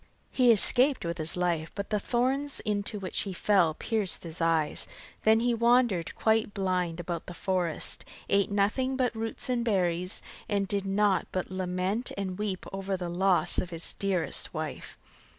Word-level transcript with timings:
He 0.31 0.51
escaped 0.51 1.05
with 1.05 1.19
his 1.19 1.37
life, 1.37 1.69
but 1.75 1.91
the 1.91 1.99
thorns 1.99 2.59
into 2.61 2.97
which 2.99 3.19
he 3.19 3.33
fell 3.33 3.75
pierced 3.75 4.23
his 4.23 4.41
eyes. 4.41 4.87
Then 5.25 5.41
he 5.41 5.53
wandered 5.53 6.15
quite 6.15 6.55
blind 6.55 6.99
about 6.99 7.27
the 7.27 7.35
forest, 7.35 8.03
ate 8.27 8.49
nothing 8.49 8.97
but 8.97 9.13
roots 9.15 9.47
and 9.47 9.63
berries, 9.63 10.23
and 10.49 10.67
did 10.67 10.87
naught 10.87 11.27
but 11.31 11.51
lament 11.51 12.11
and 12.17 12.39
weep 12.39 12.65
over 12.73 12.97
the 12.97 13.09
loss 13.09 13.59
of 13.59 13.69
his 13.69 13.93
dearest 13.93 14.55
wife. 14.55 14.97